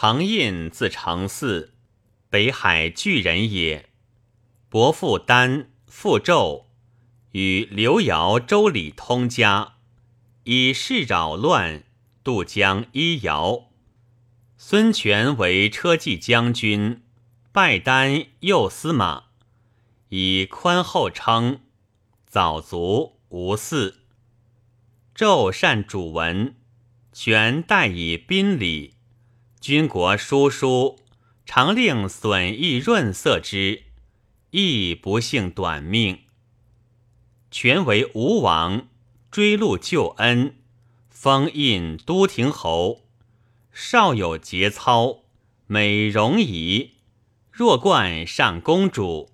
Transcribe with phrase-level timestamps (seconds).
[0.00, 1.70] 唐胤字长嗣，
[2.30, 3.88] 北海巨人也。
[4.68, 6.66] 伯父丹，父纣，
[7.32, 9.74] 与刘尧、周礼通家，
[10.44, 11.82] 以事扰乱，
[12.22, 13.70] 渡江依尧。
[14.56, 17.02] 孙权为车骑将军，
[17.50, 19.24] 拜丹右司马，
[20.10, 21.58] 以宽厚称。
[22.24, 23.94] 早卒，无嗣。
[25.12, 26.54] 纣善主文，
[27.12, 28.94] 权代以宾礼。
[29.60, 31.00] 军国叔叔，
[31.44, 33.84] 常令损益润色之。
[34.50, 36.20] 亦不幸短命。
[37.50, 38.88] 权为吴王，
[39.30, 40.56] 追录旧恩，
[41.10, 43.04] 封印都亭侯。
[43.72, 45.24] 少有节操，
[45.66, 46.92] 美容仪。
[47.50, 49.30] 若冠上公主。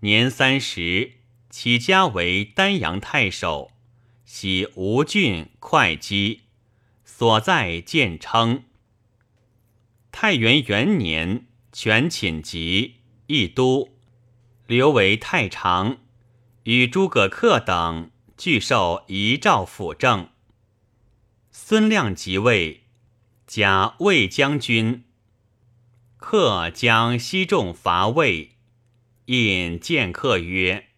[0.00, 1.12] 年三十，
[1.48, 3.70] 起家为丹阳太守，
[4.24, 6.40] 徙吴郡会稽，
[7.04, 8.64] 所在建称。
[10.12, 12.96] 太元元年，权寝疾，
[13.26, 13.96] 易都。
[14.66, 15.98] 留为太常，
[16.64, 20.28] 与诸葛恪等俱受遗诏辅政。
[21.50, 22.84] 孙亮即位，
[23.46, 25.04] 加魏将军。
[26.20, 28.52] 恪将西众伐魏，
[29.24, 30.90] 引见客曰：“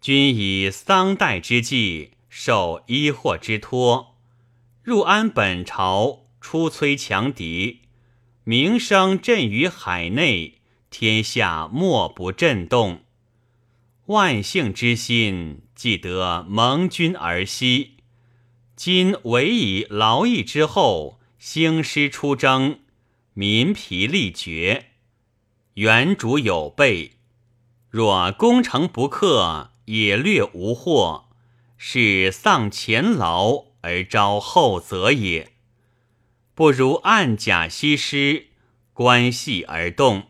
[0.00, 4.16] 君以丧代之际，受医祸之托，
[4.82, 7.81] 入安本朝，出摧强敌，
[8.44, 10.58] 名声震于海内。”
[10.94, 13.00] 天下莫不震动，
[14.08, 17.92] 万幸之心，既得蒙君而息。
[18.76, 22.80] 今唯以劳役之后，兴师出征，
[23.32, 24.88] 民疲力绝，
[25.74, 27.12] 原主有备。
[27.88, 31.30] 若攻城不克，也略无获，
[31.78, 35.52] 是丧前劳而招后责也。
[36.62, 38.46] 不如暗甲西施，
[38.92, 40.28] 关系而动。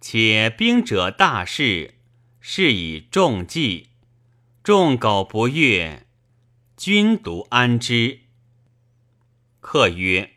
[0.00, 1.94] 且兵者大事，
[2.38, 3.88] 是以重计，
[4.62, 6.06] 众苟不悦，
[6.76, 8.20] 君独安之。
[9.58, 10.34] 客曰：“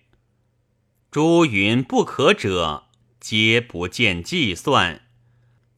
[1.12, 2.86] 诸云不可者，
[3.20, 5.04] 皆不见计算，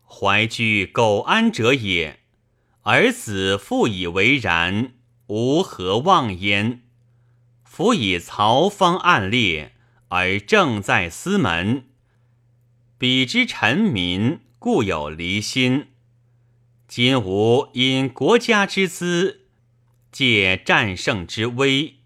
[0.01, 2.21] 怀居苟安者也。
[2.83, 4.93] 而子复以为然，
[5.27, 6.83] 吾何忘焉？
[7.79, 9.71] 辅以曹方暗列，
[10.09, 11.85] 而正在司门。”
[12.99, 15.87] 彼之臣民固有离心，
[16.89, 19.45] 今吾因国家之资，
[20.11, 21.99] 借战胜之威，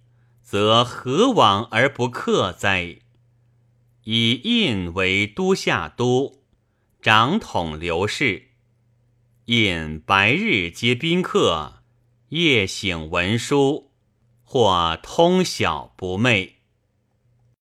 [0.43, 2.99] 则何往而不克哉？
[4.03, 6.43] 以印为都下都，
[7.01, 8.49] 掌统刘氏。
[9.45, 11.81] 印白日接宾客，
[12.29, 13.89] 夜省文书，
[14.53, 16.57] 或通晓不昧。